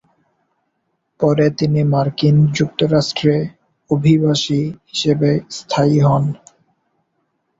পরে 1.19 1.45
তিনি 1.59 1.81
মার্কিন 1.93 2.35
যুক্তরাষ্ট্রে 2.57 3.35
অভিবাসী 3.89 4.61
হিসেবে 4.89 5.29
স্থায়ী 5.57 5.97
হন। 5.99 6.23